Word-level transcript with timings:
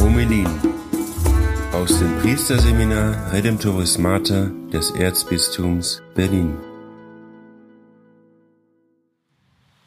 Homelin 0.00 0.46
aus 1.72 1.98
dem 1.98 2.18
Priesterseminar 2.20 3.32
Redemptoris 3.32 3.96
Mater 3.96 4.50
des 4.70 4.90
Erzbistums 4.90 6.02
Berlin. 6.14 6.58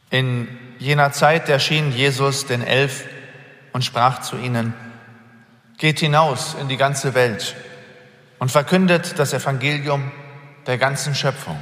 In 0.10 0.48
jener 0.80 1.12
Zeit 1.12 1.50
erschien 1.50 1.92
Jesus 1.92 2.48
den 2.48 2.64
Elf 2.64 3.06
und 3.74 3.86
sprach 3.86 4.22
zu 4.22 4.38
ihnen, 4.38 4.74
Geht 5.78 6.00
hinaus 6.00 6.56
in 6.60 6.68
die 6.68 6.78
ganze 6.78 7.14
Welt 7.14 7.56
und 8.40 8.52
verkündet 8.52 9.20
das 9.20 9.34
Evangelium 9.34 10.12
der 10.66 10.78
ganzen 10.78 11.14
Schöpfung. 11.14 11.60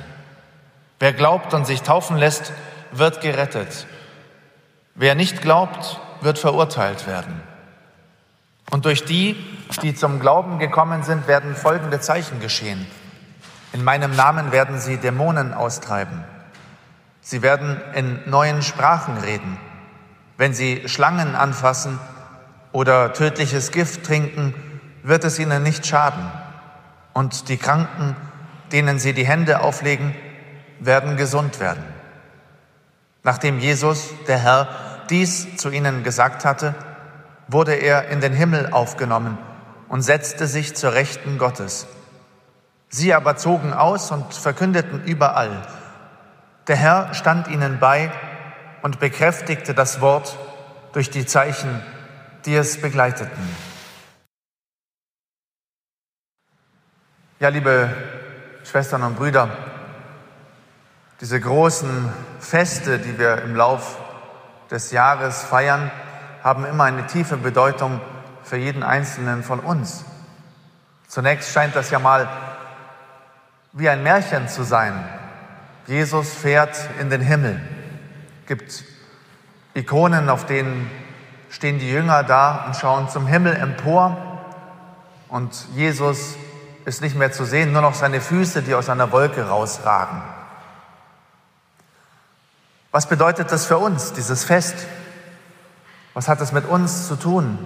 Wer 1.00 1.14
glaubt 1.14 1.54
und 1.54 1.68
sich 1.68 1.84
taufen 1.84 2.18
lässt, 2.18 2.52
wird 2.92 3.22
gerettet. 3.22 3.86
Wer 4.96 5.16
nicht 5.16 5.42
glaubt, 5.42 6.00
wird 6.22 6.40
verurteilt 6.40 7.06
werden. 7.06 7.42
Und 8.72 8.86
durch 8.86 9.06
die, 9.06 9.36
die 9.82 9.96
zum 9.96 10.20
Glauben 10.20 10.60
gekommen 10.60 11.04
sind, 11.04 11.28
werden 11.28 11.56
folgende 11.56 12.00
Zeichen 12.00 12.40
geschehen. 12.40 12.86
In 13.74 13.84
meinem 13.84 14.16
Namen 14.16 14.52
werden 14.52 14.80
sie 14.80 14.98
Dämonen 14.98 15.54
austreiben. 15.54 16.24
Sie 17.22 17.42
werden 17.42 17.80
in 17.94 18.20
neuen 18.26 18.62
Sprachen 18.62 19.18
reden. 19.18 19.58
Wenn 20.38 20.54
sie 20.54 20.88
Schlangen 20.88 21.36
anfassen 21.36 22.00
oder 22.72 23.14
tödliches 23.14 23.72
Gift 23.72 24.06
trinken, 24.06 24.54
wird 25.04 25.24
es 25.24 25.38
ihnen 25.38 25.64
nicht 25.64 25.86
schaden. 25.86 26.32
Und 27.14 27.50
die 27.50 27.58
Kranken, 27.58 28.16
denen 28.72 29.00
sie 29.00 29.14
die 29.14 29.28
Hände 29.28 29.62
auflegen, 29.62 30.16
werden 30.80 31.18
gesund 31.18 31.60
werden. 31.60 31.84
Nachdem 33.24 33.60
Jesus, 33.60 34.10
der 34.28 34.38
Herr, 34.38 34.68
dies 35.10 35.58
zu 35.58 35.70
ihnen 35.70 36.04
gesagt 36.04 36.46
hatte, 36.46 36.76
wurde 37.48 37.74
er 37.74 38.10
in 38.10 38.22
den 38.22 38.34
Himmel 38.34 38.72
aufgenommen 38.72 39.38
und 39.90 40.02
setzte 40.02 40.48
sich 40.48 40.76
zur 40.76 40.94
Rechten 40.94 41.38
Gottes. 41.38 41.88
Sie 42.90 43.14
aber 43.14 43.36
zogen 43.36 43.74
aus 43.74 44.12
und 44.12 44.34
verkündeten 44.34 45.04
überall, 45.04 45.62
der 46.68 46.76
Herr 46.76 47.14
stand 47.14 47.48
ihnen 47.48 47.80
bei 47.80 48.12
und 48.82 49.00
bekräftigte 49.00 49.74
das 49.74 50.02
Wort 50.02 50.38
durch 50.92 51.10
die 51.10 51.26
Zeichen, 51.26 51.82
die 52.46 52.56
es 52.56 52.82
begleiteten. 52.82 53.56
Ja, 57.40 57.50
liebe 57.50 57.90
Schwestern 58.64 59.04
und 59.04 59.16
Brüder, 59.16 59.50
diese 61.20 61.40
großen 61.40 62.14
Feste, 62.40 63.00
die 63.00 63.18
wir 63.18 63.42
im 63.42 63.56
Lauf 63.56 63.98
des 64.70 64.92
Jahres 64.92 65.42
feiern, 65.44 65.90
haben 66.44 66.66
immer 66.66 66.84
eine 66.84 67.08
tiefe 67.08 67.38
Bedeutung 67.38 68.00
für 68.44 68.58
jeden 68.58 68.84
Einzelnen 68.84 69.44
von 69.44 69.60
uns. 69.60 70.06
Zunächst 71.08 71.52
scheint 71.52 71.76
das 71.76 71.90
ja 71.90 72.00
mal 72.00 72.28
wie 73.74 73.90
ein 73.90 74.04
Märchen 74.04 74.48
zu 74.48 74.64
sein. 74.64 74.94
Jesus 75.88 76.34
fährt 76.34 76.78
in 77.00 77.10
den 77.10 77.22
Himmel. 77.22 77.60
Gibt 78.46 78.84
Ikonen, 79.74 80.30
auf 80.30 80.46
denen 80.46 80.90
stehen 81.50 81.80
die 81.80 81.90
Jünger 81.90 82.24
da 82.24 82.66
und 82.68 82.76
schauen 82.76 83.10
zum 83.10 83.26
Himmel 83.26 83.56
empor. 83.56 84.16
Und 85.30 85.68
Jesus 85.74 86.36
ist 86.86 87.02
nicht 87.02 87.16
mehr 87.16 87.32
zu 87.32 87.44
sehen, 87.44 87.72
nur 87.74 87.82
noch 87.82 87.96
seine 87.96 88.22
Füße, 88.22 88.62
die 88.62 88.76
aus 88.76 88.90
einer 88.90 89.12
Wolke 89.12 89.48
rausragen. 89.48 90.37
Was 92.92 93.08
bedeutet 93.08 93.52
das 93.52 93.66
für 93.66 93.78
uns, 93.78 94.14
dieses 94.14 94.44
Fest? 94.44 94.76
Was 96.14 96.28
hat 96.28 96.42
es 96.42 96.52
mit 96.52 96.66
uns 96.66 97.08
zu 97.08 97.16
tun? 97.16 97.60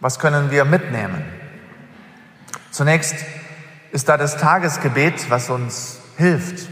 Was 0.00 0.18
können 0.18 0.50
wir 0.50 0.64
mitnehmen? 0.64 1.24
Zunächst 2.70 3.14
ist 3.92 4.08
da 4.08 4.16
das 4.16 4.38
Tagesgebet, 4.38 5.30
was 5.30 5.50
uns 5.50 5.98
hilft. 6.16 6.68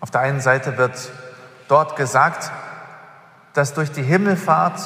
Auf 0.00 0.10
der 0.10 0.20
einen 0.20 0.40
Seite 0.40 0.78
wird 0.78 1.10
dort 1.66 1.96
gesagt, 1.96 2.50
dass 3.52 3.74
durch 3.74 3.90
die 3.90 4.02
Himmelfahrt 4.02 4.80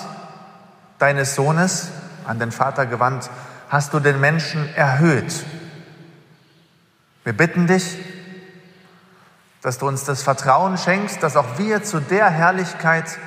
deines 0.99 1.35
Sohnes, 1.35 1.91
an 2.25 2.39
den 2.39 2.53
Vater 2.53 2.87
gewandt, 2.87 3.29
hast 3.69 3.93
du 3.93 4.01
den 4.01 4.21
Menschen 4.21 4.75
erhöht. 4.75 5.45
Wir 7.25 7.33
bitten 7.33 7.67
dich, 7.67 7.99
dass 9.63 9.79
du 9.79 9.87
uns 9.87 10.05
das 10.05 10.23
Vertrauen 10.23 10.77
schenkst, 10.77 11.23
dass 11.23 11.37
auch 11.37 11.59
wir 11.59 11.85
zu 11.85 12.01
der 12.01 12.29
Herrlichkeit 12.29 13.19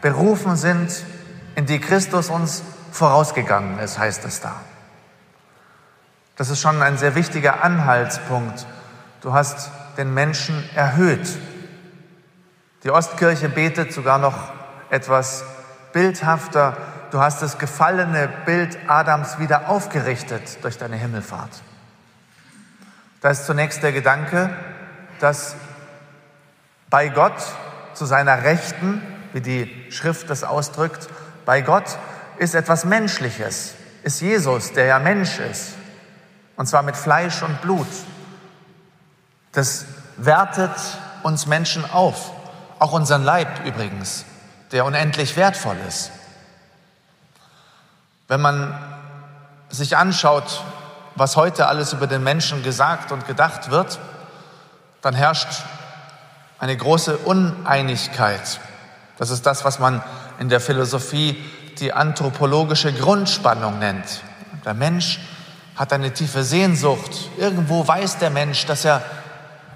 berufen 0.00 0.56
sind, 0.56 1.04
in 1.54 1.66
die 1.66 1.78
Christus 1.78 2.30
uns 2.30 2.62
vorausgegangen 2.90 3.78
ist, 3.78 3.98
heißt 3.98 4.24
es 4.24 4.40
da. 4.40 4.54
Das 6.36 6.50
ist 6.50 6.60
schon 6.60 6.82
ein 6.82 6.98
sehr 6.98 7.14
wichtiger 7.14 7.62
Anhaltspunkt. 7.62 8.66
Du 9.20 9.32
hast 9.32 9.70
den 9.96 10.12
Menschen 10.12 10.68
erhöht. 10.74 11.28
Die 12.84 12.90
Ostkirche 12.90 13.48
betet 13.48 13.92
sogar 13.92 14.18
noch 14.18 14.52
etwas 14.90 15.44
bildhafter. 15.92 16.76
Du 17.10 17.20
hast 17.20 17.42
das 17.42 17.58
gefallene 17.58 18.28
Bild 18.44 18.78
Adams 18.86 19.38
wieder 19.38 19.68
aufgerichtet 19.68 20.62
durch 20.62 20.78
deine 20.78 20.96
Himmelfahrt. 20.96 21.62
Da 23.20 23.30
ist 23.30 23.46
zunächst 23.46 23.82
der 23.82 23.92
Gedanke, 23.92 24.50
dass 25.20 25.56
bei 26.90 27.08
Gott 27.08 27.34
zu 27.94 28.04
seiner 28.04 28.42
Rechten, 28.42 29.02
wie 29.32 29.40
die 29.40 29.86
Schrift 29.90 30.30
das 30.30 30.44
ausdrückt, 30.44 31.08
bei 31.44 31.60
Gott 31.60 31.98
ist 32.38 32.54
etwas 32.54 32.84
Menschliches, 32.84 33.74
ist 34.02 34.20
Jesus, 34.20 34.72
der 34.72 34.86
ja 34.86 34.98
Mensch 34.98 35.38
ist, 35.38 35.74
und 36.56 36.66
zwar 36.66 36.82
mit 36.82 36.96
Fleisch 36.96 37.42
und 37.42 37.60
Blut. 37.60 37.86
Das 39.52 39.86
wertet 40.16 40.74
uns 41.22 41.46
Menschen 41.46 41.88
auf, 41.90 42.30
auch 42.78 42.92
unseren 42.92 43.24
Leib 43.24 43.64
übrigens, 43.64 44.24
der 44.72 44.84
unendlich 44.84 45.36
wertvoll 45.36 45.76
ist. 45.88 46.10
Wenn 48.28 48.40
man 48.40 48.78
sich 49.68 49.96
anschaut, 49.96 50.62
was 51.14 51.36
heute 51.36 51.66
alles 51.66 51.92
über 51.92 52.06
den 52.06 52.22
Menschen 52.22 52.62
gesagt 52.62 53.12
und 53.12 53.26
gedacht 53.26 53.70
wird, 53.70 53.98
dann 55.06 55.14
herrscht 55.14 55.62
eine 56.58 56.76
große 56.76 57.16
Uneinigkeit. 57.18 58.58
Das 59.18 59.30
ist 59.30 59.46
das, 59.46 59.64
was 59.64 59.78
man 59.78 60.02
in 60.40 60.48
der 60.48 60.60
Philosophie 60.60 61.40
die 61.78 61.92
anthropologische 61.92 62.92
Grundspannung 62.92 63.78
nennt. 63.78 64.22
Der 64.64 64.74
Mensch 64.74 65.20
hat 65.76 65.92
eine 65.92 66.12
tiefe 66.12 66.42
Sehnsucht. 66.42 67.30
Irgendwo 67.36 67.86
weiß 67.86 68.18
der 68.18 68.30
Mensch, 68.30 68.66
dass 68.66 68.84
er 68.84 69.00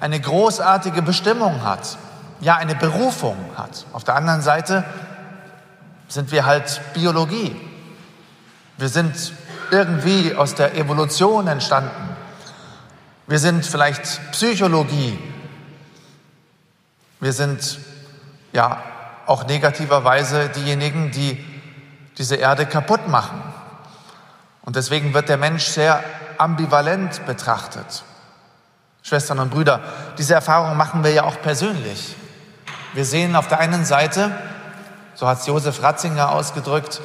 eine 0.00 0.18
großartige 0.18 1.00
Bestimmung 1.00 1.62
hat, 1.62 1.96
ja 2.40 2.56
eine 2.56 2.74
Berufung 2.74 3.36
hat. 3.56 3.86
Auf 3.92 4.02
der 4.02 4.16
anderen 4.16 4.42
Seite 4.42 4.84
sind 6.08 6.32
wir 6.32 6.44
halt 6.44 6.80
Biologie. 6.92 7.54
Wir 8.78 8.88
sind 8.88 9.14
irgendwie 9.70 10.34
aus 10.34 10.56
der 10.56 10.74
Evolution 10.74 11.46
entstanden. 11.46 12.09
Wir 13.30 13.38
sind 13.38 13.64
vielleicht 13.64 14.32
Psychologie. 14.32 15.16
Wir 17.20 17.32
sind 17.32 17.78
ja 18.52 18.82
auch 19.24 19.46
negativerweise 19.46 20.48
diejenigen, 20.48 21.12
die 21.12 21.38
diese 22.18 22.34
Erde 22.34 22.66
kaputt 22.66 23.06
machen. 23.06 23.40
Und 24.62 24.74
deswegen 24.74 25.14
wird 25.14 25.28
der 25.28 25.36
Mensch 25.36 25.62
sehr 25.62 26.02
ambivalent 26.38 27.24
betrachtet. 27.24 28.02
Schwestern 29.04 29.38
und 29.38 29.50
Brüder, 29.52 29.78
diese 30.18 30.34
Erfahrung 30.34 30.76
machen 30.76 31.04
wir 31.04 31.12
ja 31.12 31.22
auch 31.22 31.40
persönlich. 31.40 32.16
Wir 32.94 33.04
sehen 33.04 33.36
auf 33.36 33.46
der 33.46 33.60
einen 33.60 33.84
Seite, 33.84 34.32
so 35.14 35.28
hat 35.28 35.38
es 35.38 35.46
Josef 35.46 35.84
Ratzinger 35.84 36.32
ausgedrückt, 36.32 37.00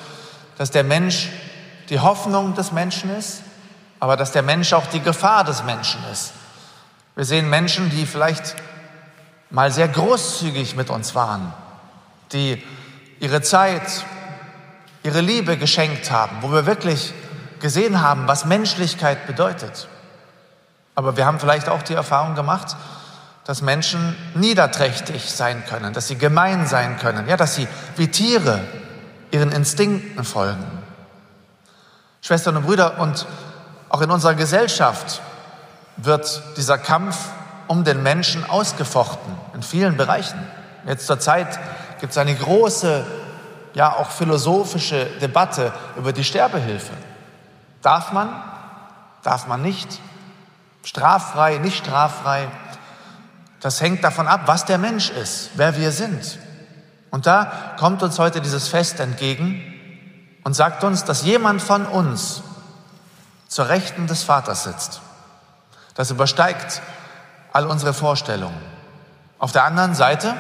dass 0.58 0.72
der 0.72 0.86
Mensch 0.86 1.30
die 1.90 2.00
Hoffnung 2.00 2.56
des 2.56 2.72
Menschen 2.72 3.16
ist, 3.16 3.44
aber 4.00 4.18
dass 4.18 4.32
der 4.32 4.44
Mensch 4.44 4.74
auch 4.74 4.88
die 4.88 5.02
Gefahr 5.02 5.44
des 5.44 5.64
Menschen 5.64 6.02
ist. 6.12 6.34
Wir 7.16 7.26
sehen 7.26 7.50
Menschen, 7.50 7.90
die 7.90 8.06
vielleicht 8.06 8.56
mal 9.50 9.72
sehr 9.72 9.88
großzügig 9.88 10.76
mit 10.76 10.90
uns 10.90 11.16
waren, 11.16 11.54
die 12.32 12.62
ihre 13.20 13.42
Zeit, 13.42 14.06
ihre 15.04 15.22
Liebe 15.22 15.58
geschenkt 15.58 16.12
haben, 16.12 16.38
wo 16.42 16.52
wir 16.52 16.66
wirklich 16.66 17.14
gesehen 17.60 18.02
haben, 18.02 18.28
was 18.28 18.46
Menschlichkeit 18.46 19.28
bedeutet. 19.28 19.88
Aber 20.94 21.18
wir 21.18 21.26
haben 21.26 21.40
vielleicht 21.40 21.70
auch 21.70 21.82
die 21.82 21.94
Erfahrung 21.94 22.36
gemacht, 22.36 22.76
dass 23.46 23.62
Menschen 23.62 24.16
niederträchtig 24.34 25.32
sein 25.32 25.64
können, 25.66 25.94
dass 25.94 26.08
sie 26.08 26.18
gemein 26.18 26.66
sein 26.66 26.98
können, 26.98 27.28
ja, 27.28 27.38
dass 27.38 27.56
sie 27.56 27.68
wie 27.96 28.08
Tiere 28.08 28.60
ihren 29.32 29.52
Instinkten 29.52 30.24
folgen. 30.24 30.66
Schwestern 32.22 32.58
und 32.58 32.66
Brüder, 32.66 33.00
und 33.00 33.28
auch 33.96 34.02
in 34.02 34.12
unserer 34.12 34.36
Gesellschaft 34.36 35.22
wird 35.96 36.44
dieser 36.58 36.78
Kampf 36.78 37.30
um 37.68 37.86
den 37.86 38.04
Menschen 38.04 38.44
ausgefochten 38.44 39.34
in 39.54 39.64
vielen 39.64 39.96
Bereichen. 39.96 40.38
Jetzt 40.86 41.08
zur 41.08 41.18
Zeit 41.18 41.58
gibt 42.02 42.12
es 42.12 42.18
eine 42.18 42.36
große, 42.36 43.06
ja 43.74 43.94
auch 43.94 44.10
philosophische 44.10 45.06
Debatte 45.22 45.72
über 45.96 46.12
die 46.12 46.26
Sterbehilfe. 46.26 46.92
Darf 47.82 48.12
man? 48.12 48.28
Darf 49.24 49.48
man 49.48 49.62
nicht? 49.62 50.02
Straffrei, 50.84 51.60
nicht 51.60 51.78
straffrei? 51.78 52.50
Das 53.62 53.80
hängt 53.80 54.04
davon 54.04 54.28
ab, 54.28 54.42
was 54.48 54.66
der 54.66 54.78
Mensch 54.78 55.10
ist, 55.10 55.52
wer 55.54 55.78
wir 55.78 55.94
sind. 55.94 56.38
Und 57.12 57.28
da 57.28 57.50
kommt 57.80 58.04
uns 58.04 58.20
heute 58.20 58.42
dieses 58.42 58.68
Fest 58.68 59.00
entgegen 59.00 59.64
und 60.44 60.54
sagt 60.54 60.84
uns, 60.84 61.06
dass 61.06 61.24
jemand 61.24 61.62
von 61.62 61.86
uns 61.86 62.44
zur 63.56 63.70
Rechten 63.70 64.06
des 64.06 64.24
Vaters 64.24 64.66
sitzt. 64.66 65.00
Das 65.94 66.12
übersteigt 66.12 66.82
all 67.54 67.68
unsere 67.68 67.94
Vorstellungen. 67.94 68.62
Auf 69.40 69.54
der 69.54 69.64
anderen 69.64 69.96
Seite 69.96 70.34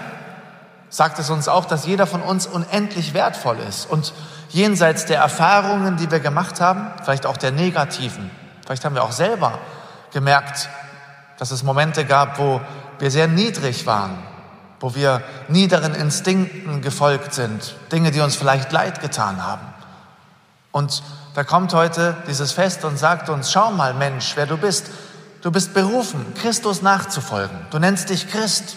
sagt 0.89 1.17
es 1.19 1.29
uns 1.29 1.47
auch, 1.47 1.63
dass 1.63 1.85
jeder 1.85 2.07
von 2.07 2.21
uns 2.21 2.45
unendlich 2.45 3.13
wertvoll 3.13 3.57
ist 3.69 3.89
und 3.89 4.13
jenseits 4.49 5.05
der 5.05 5.19
Erfahrungen, 5.19 5.95
die 5.95 6.11
wir 6.11 6.19
gemacht 6.19 6.59
haben, 6.59 6.91
vielleicht 7.05 7.25
auch 7.25 7.37
der 7.37 7.51
negativen, 7.51 8.29
vielleicht 8.65 8.83
haben 8.83 8.95
wir 8.95 9.03
auch 9.03 9.13
selber 9.13 9.59
gemerkt, 10.11 10.67
dass 11.37 11.51
es 11.51 11.63
Momente 11.63 12.03
gab, 12.03 12.37
wo 12.37 12.59
wir 12.99 13.11
sehr 13.11 13.29
niedrig 13.29 13.85
waren, 13.85 14.17
wo 14.81 14.93
wir 14.93 15.23
niederen 15.47 15.95
Instinkten 15.95 16.81
gefolgt 16.81 17.33
sind, 17.33 17.77
Dinge, 17.93 18.11
die 18.11 18.19
uns 18.19 18.35
vielleicht 18.35 18.73
leid 18.73 18.99
getan 18.99 19.41
haben. 19.41 19.74
Und 20.75 21.03
da 21.35 21.45
kommt 21.45 21.73
heute 21.73 22.17
dieses 22.27 22.51
Fest 22.51 22.83
und 22.83 22.99
sagt 22.99 23.29
uns, 23.29 23.49
schau 23.49 23.71
mal 23.71 23.93
Mensch, 23.93 24.33
wer 24.35 24.45
du 24.45 24.57
bist. 24.57 24.87
Du 25.41 25.49
bist 25.49 25.73
berufen, 25.73 26.33
Christus 26.33 26.81
nachzufolgen. 26.81 27.57
Du 27.71 27.79
nennst 27.79 28.09
dich 28.09 28.29
Christ 28.29 28.75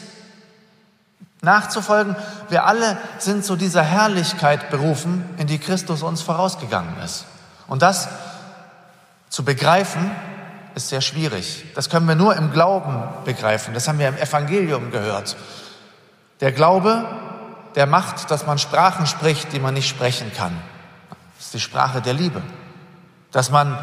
nachzufolgen. 1.41 2.15
Wir 2.51 2.67
alle 2.67 2.99
sind 3.19 3.45
zu 3.45 3.57
dieser 3.57 3.83
Herrlichkeit 3.83 4.71
berufen, 4.71 5.29
in 5.39 5.49
die 5.49 5.59
Christus 5.59 6.05
uns 6.05 6.23
vorausgegangen 6.23 7.03
ist. 7.05 7.25
Und 7.67 7.83
das 7.83 8.07
zu 9.29 9.45
begreifen, 9.45 10.13
ist 10.77 10.91
sehr 10.91 11.01
schwierig. 11.01 11.65
Das 11.75 11.91
können 11.91 12.07
wir 12.07 12.15
nur 12.15 12.37
im 12.37 12.53
Glauben 12.53 13.03
begreifen. 13.25 13.75
Das 13.75 13.89
haben 13.89 13.99
wir 13.99 14.07
im 14.07 14.19
Evangelium 14.19 14.93
gehört. 14.93 15.37
Der 16.43 16.53
Glaube, 16.53 17.05
der 17.75 17.87
macht, 17.87 18.31
dass 18.31 18.47
man 18.47 18.59
Sprachen 18.59 19.09
spricht, 19.09 19.53
die 19.53 19.59
man 19.59 19.75
nicht 19.75 19.89
sprechen 19.89 20.31
kann. 20.33 20.57
Das 21.39 21.47
ist 21.47 21.55
die 21.55 21.61
Sprache 21.61 22.03
der 22.03 22.13
Liebe. 22.13 22.43
Dass 23.31 23.51
man 23.51 23.79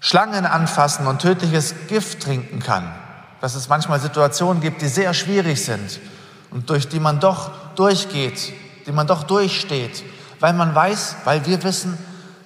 Schlangen 0.00 0.46
anfassen 0.46 1.06
und 1.06 1.20
tödliches 1.20 1.74
Gift 1.88 2.22
trinken 2.22 2.60
kann. 2.60 2.94
Dass 3.40 3.54
es 3.54 3.68
manchmal 3.68 3.98
Situationen 3.98 4.62
gibt, 4.62 4.82
die 4.82 4.88
sehr 4.88 5.14
schwierig 5.14 5.64
sind 5.64 5.98
und 6.50 6.70
durch 6.70 6.88
die 6.88 7.00
man 7.00 7.18
doch 7.20 7.50
durchgeht, 7.74 8.52
die 8.86 8.92
man 8.92 9.06
doch 9.06 9.24
durchsteht, 9.24 10.04
weil 10.38 10.52
man 10.52 10.74
weiß, 10.74 11.16
weil 11.24 11.44
wir 11.46 11.62
wissen, 11.64 11.98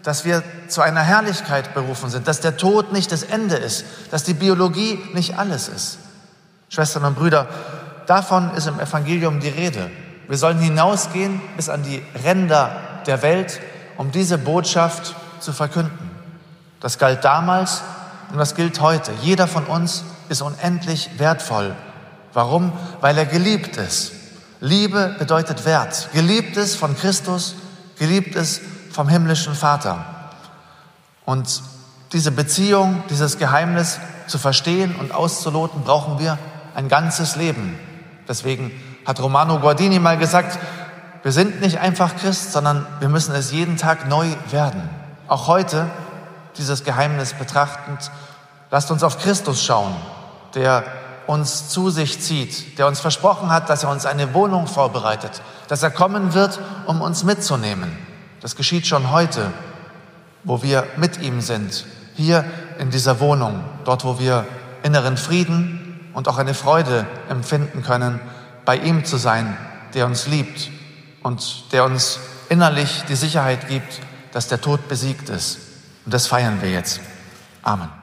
dass 0.03 0.25
wir 0.25 0.43
zu 0.69 0.81
einer 0.81 1.03
Herrlichkeit 1.03 1.75
berufen 1.75 2.09
sind, 2.09 2.27
dass 2.27 2.41
der 2.41 2.57
Tod 2.57 2.93
nicht 2.93 3.13
das 3.13 3.25
Ende 3.25 3.57
ist, 3.57 3.85
dass 4.11 4.25
die 4.25 4.35
Biologie 4.35 4.99
nicht 5.13 5.39
alles 5.39 5.69
ist. 5.69 5.99
Schwestern 6.69 7.05
und 7.05 7.17
Brüder, 7.17 7.49
davon 8.07 8.55
ist 8.55 8.67
im 8.67 8.81
Evangelium 8.81 9.41
die 9.41 9.49
Rede. 9.49 9.91
Wir 10.29 10.39
sollen 10.39 10.61
hinausgehen 10.61 11.41
bis 11.57 11.69
an 11.69 11.83
die 11.83 12.03
Ränder 12.25 13.03
der 13.07 13.23
Welt, 13.23 13.61
um 14.01 14.11
diese 14.11 14.39
Botschaft 14.39 15.15
zu 15.41 15.53
verkünden. 15.53 16.11
Das 16.81 16.97
galt 16.97 17.23
damals 17.23 17.83
und 18.33 18.39
das 18.39 18.55
gilt 18.55 18.81
heute. 18.81 19.13
Jeder 19.21 19.47
von 19.47 19.67
uns 19.67 20.05
ist 20.31 20.41
unendlich 20.41 21.11
wertvoll 21.19 21.77
Warum? 22.33 22.73
Weil 23.01 23.19
er 23.19 23.27
geliebt 23.27 23.77
ist. 23.77 24.13
Liebe 24.61 25.17
bedeutet 25.19 25.65
Wert. 25.65 26.11
Geliebt 26.13 26.57
ist 26.57 26.77
von 26.77 26.97
Christus, 26.97 27.57
geliebt 27.99 28.35
ist 28.35 28.61
vom 28.93 29.09
himmlischen 29.09 29.55
Vater. 29.55 30.05
Und 31.25 31.63
diese 32.13 32.31
Beziehung, 32.31 33.03
dieses 33.09 33.39
Geheimnis 33.39 33.99
zu 34.27 34.39
verstehen 34.39 34.95
und 34.97 35.13
auszuloten, 35.13 35.83
brauchen 35.83 36.19
wir 36.19 36.39
ein 36.75 36.89
ganzes 36.89 37.37
Leben. 37.37 37.79
Deswegen 38.29 38.71
hat 39.07 39.21
Romano 39.21 39.59
Guardini 39.59 39.99
mal 39.99 40.19
gesagt, 40.19 40.59
wir 41.23 41.33
sind 41.33 41.61
nicht 41.61 41.79
einfach 41.79 42.17
Christ, 42.17 42.53
sondern 42.53 42.87
wir 42.99 43.09
müssen 43.09 43.35
es 43.35 43.53
jeden 43.53 43.77
Tag 43.77 44.09
neu 44.09 44.27
werden. 44.51 44.89
Auch 45.29 45.49
heute 45.49 45.91
dieses 46.57 46.83
Geheimnis 46.83 47.35
betrachtend, 47.35 48.11
lasst 48.71 48.91
uns 48.91 49.03
auf 49.03 49.19
Christus 49.19 49.63
schauen, 49.63 49.95
der 50.55 50.83
uns 51.27 51.69
zu 51.69 51.91
sich 51.91 52.21
zieht, 52.21 52.79
der 52.79 52.87
uns 52.87 53.01
versprochen 53.01 53.51
hat, 53.51 53.69
dass 53.69 53.85
er 53.85 53.91
uns 53.91 54.07
eine 54.07 54.33
Wohnung 54.35 54.67
vorbereitet, 54.67 55.43
dass 55.69 55.83
er 55.83 55.91
kommen 55.91 56.33
wird, 56.35 56.59
um 56.87 57.03
uns 57.03 57.23
mitzunehmen. 57.23 57.97
Das 58.41 58.57
geschieht 58.57 58.87
schon 58.87 59.11
heute, 59.11 59.53
wo 60.43 60.63
wir 60.63 60.87
mit 60.97 61.21
ihm 61.21 61.43
sind, 61.43 61.85
hier 62.17 62.45
in 62.79 62.91
dieser 62.91 63.21
Wohnung, 63.21 63.63
dort, 63.85 64.05
wo 64.05 64.19
wir 64.19 64.47
inneren 64.83 65.19
Frieden 65.19 66.11
und 66.15 66.29
auch 66.29 66.39
eine 66.39 66.55
Freude 66.55 67.07
empfinden 67.29 67.83
können, 67.83 68.21
bei 68.65 68.79
ihm 68.79 69.05
zu 69.05 69.19
sein, 69.19 69.57
der 69.95 70.07
uns 70.07 70.27
liebt 70.27 70.71
und 71.23 71.73
der 71.73 71.85
uns 71.85 72.19
innerlich 72.49 73.03
die 73.09 73.17
Sicherheit 73.17 73.69
gibt, 73.69 74.01
dass 74.33 74.49
der 74.49 74.61
Tod 74.61 74.89
besiegt 74.89 75.29
ist. 75.29 75.59
Und 76.05 76.15
das 76.15 76.27
feiern 76.27 76.61
wir 76.63 76.71
jetzt. 76.71 77.01
Amen. 77.63 78.00